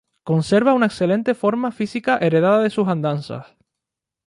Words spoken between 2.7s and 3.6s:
sus andanzas.